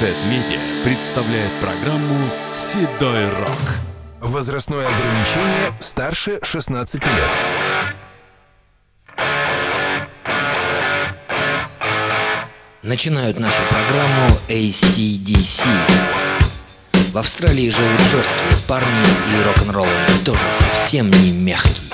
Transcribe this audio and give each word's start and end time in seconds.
Сет-медиа 0.00 0.82
представляет 0.82 1.60
программу 1.60 2.30
«Седой 2.54 3.28
рок». 3.28 3.50
Возрастное 4.22 4.86
ограничение 4.86 5.74
старше 5.78 6.38
16 6.42 7.06
лет. 7.06 7.30
Начинают 12.82 13.38
нашу 13.38 13.62
программу 13.68 14.30
ACDC. 14.48 15.68
В 17.12 17.18
Австралии 17.18 17.68
живут 17.68 18.00
жесткие 18.00 18.56
парни, 18.66 19.06
и 19.36 19.44
рок-н-ролл 19.44 19.84
у 19.84 20.10
них 20.10 20.24
тоже 20.24 20.46
совсем 20.50 21.10
не 21.10 21.30
мягкий. 21.30 21.90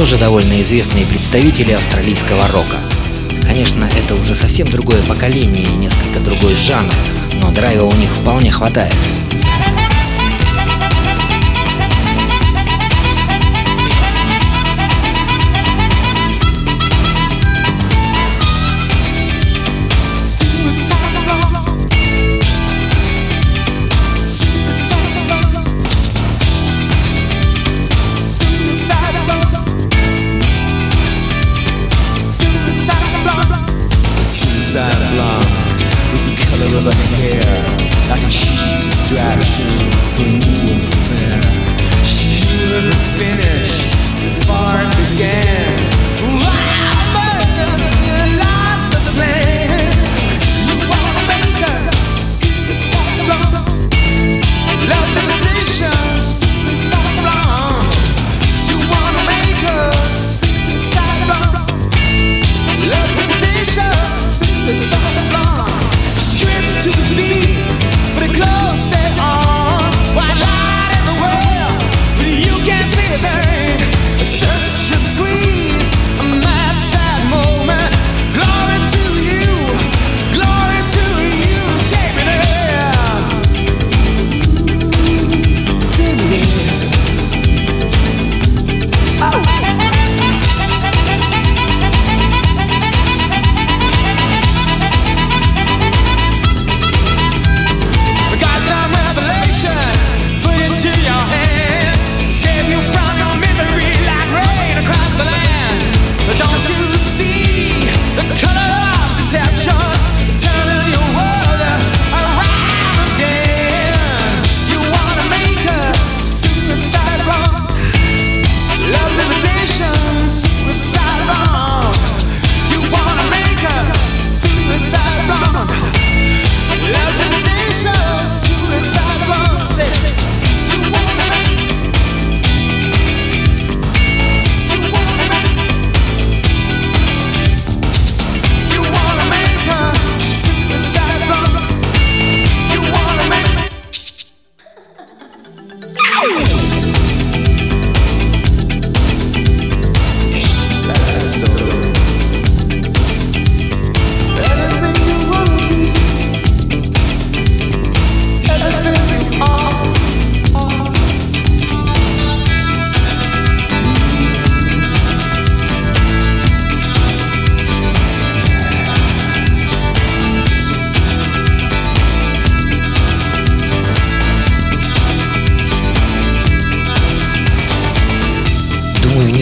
тоже 0.00 0.16
довольно 0.16 0.62
известные 0.62 1.04
представители 1.04 1.72
австралийского 1.72 2.48
рока. 2.48 2.78
Конечно, 3.46 3.84
это 3.84 4.14
уже 4.14 4.34
совсем 4.34 4.70
другое 4.70 5.02
поколение 5.02 5.64
и 5.64 5.76
несколько 5.76 6.20
другой 6.20 6.54
жанр, 6.54 6.94
но 7.34 7.50
драйва 7.50 7.84
у 7.84 7.92
них 7.96 8.08
вполне 8.08 8.50
хватает. 8.50 8.94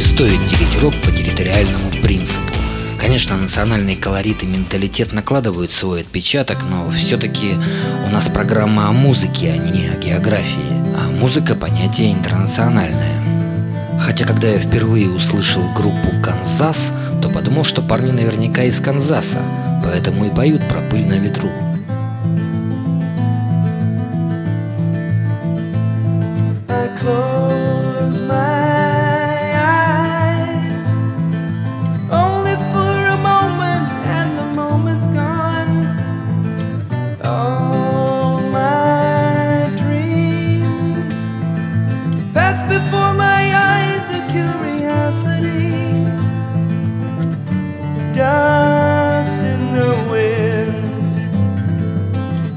Стоит 0.01 0.39
делить 0.49 0.83
рок 0.83 0.95
по 1.03 1.11
территориальному 1.11 1.91
принципу. 2.03 2.53
Конечно, 2.99 3.39
национальный 3.39 3.97
колорит 3.97 4.43
и 4.43 4.47
менталитет 4.47 5.15
накладывают 5.15 5.71
свой 5.71 6.03
отпечаток, 6.03 6.59
но 6.71 6.91
все-таки 6.91 7.55
у 8.07 8.11
нас 8.11 8.29
программа 8.29 8.89
о 8.89 8.93
музыке, 8.93 9.53
а 9.53 9.57
не 9.57 9.89
о 9.89 9.99
географии. 9.99 10.95
А 10.95 11.11
музыка– 11.11 11.55
понятие 11.57 12.13
интернациональное. 12.13 13.99
Хотя, 13.99 14.27
когда 14.27 14.49
я 14.49 14.59
впервые 14.59 15.09
услышал 15.09 15.63
группу 15.75 16.11
«Канзас», 16.23 16.93
то 17.23 17.31
подумал, 17.31 17.65
что 17.65 17.81
парни 17.81 18.11
наверняка 18.11 18.65
из 18.65 18.81
Канзаса, 18.81 19.39
поэтому 19.83 20.27
и 20.27 20.31
поют 20.31 20.63
про 20.69 20.81
пыль 20.91 21.07
на 21.07 21.15
ветру. 21.15 21.49
Close 27.01 27.38
dust 48.19 49.37
in 49.53 49.63
the 49.79 49.93
wind. 50.11 50.75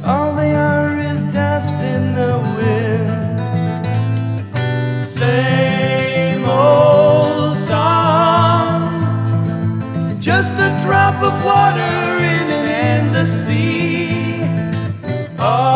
All 0.03 0.33
they 0.35 0.55
are 0.55 0.99
is 0.99 1.25
dust 1.25 1.77
in 1.95 2.03
the 2.19 2.33
wind. 2.57 3.39
Same 5.07 6.43
old 6.45 7.55
song, 7.55 8.81
just 10.19 10.55
a 10.67 10.69
drop 10.83 11.17
of 11.29 11.35
water 11.45 11.97
in 12.33 12.45
an 12.59 12.65
endless 12.95 13.31
sea. 13.45 14.41
All 15.37 15.70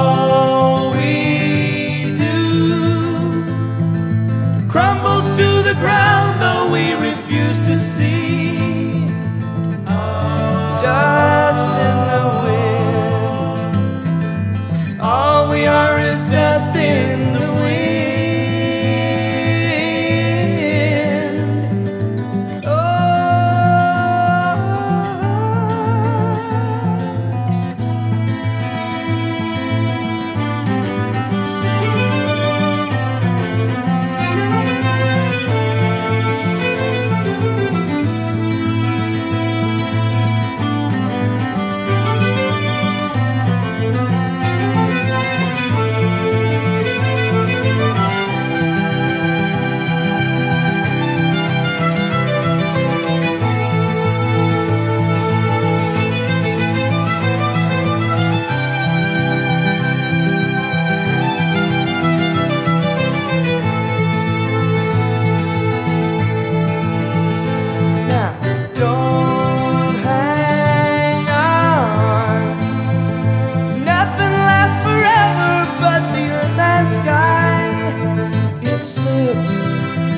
slips. 78.86 79.74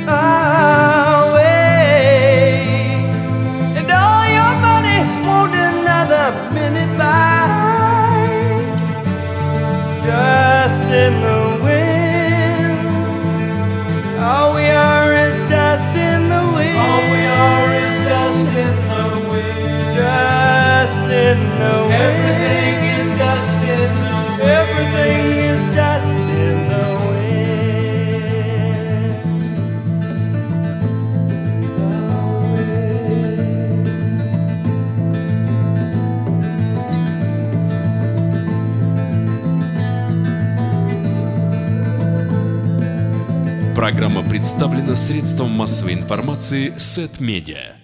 I 0.08 0.10
ah. 0.10 0.87
Программа 43.88 44.22
представлена 44.22 44.98
средством 44.98 45.52
массовой 45.52 45.94
информации 45.94 46.74
Сет 46.78 47.22
Медиа. 47.22 47.78